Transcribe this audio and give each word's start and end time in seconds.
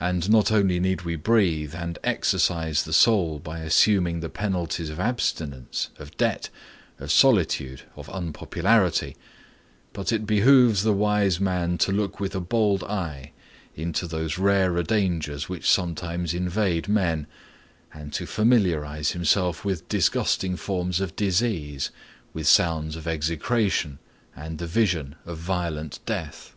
And 0.00 0.28
not 0.28 0.50
only 0.50 0.80
need 0.80 1.02
we 1.02 1.14
breathe 1.14 1.72
and 1.72 1.96
exercise 2.02 2.82
the 2.82 2.92
soul 2.92 3.38
by 3.38 3.60
assuming 3.60 4.18
the 4.18 4.28
penalties 4.28 4.90
of 4.90 4.98
abstinence, 4.98 5.90
of 6.00 6.16
debt, 6.16 6.50
of 6.98 7.12
solitude, 7.12 7.82
of 7.94 8.08
unpopularity,—but 8.12 10.10
it 10.10 10.26
behooves 10.26 10.82
the 10.82 10.92
wise 10.92 11.38
man 11.38 11.78
to 11.78 11.92
look 11.92 12.18
with 12.18 12.34
a 12.34 12.40
bold 12.40 12.82
eye 12.82 13.30
into 13.76 14.08
those 14.08 14.36
rarer 14.36 14.82
dangers 14.82 15.48
which 15.48 15.70
sometimes 15.70 16.34
invade 16.34 16.88
men, 16.88 17.28
and 17.94 18.12
to 18.14 18.26
familiarize 18.26 19.12
himself 19.12 19.64
with 19.64 19.88
disgusting 19.88 20.56
forms 20.56 20.98
of 21.00 21.14
disease, 21.14 21.92
with 22.32 22.48
sounds 22.48 22.96
of 22.96 23.06
execration, 23.06 24.00
and 24.34 24.58
the 24.58 24.66
vision 24.66 25.14
of 25.24 25.38
violent 25.38 26.00
death. 26.04 26.56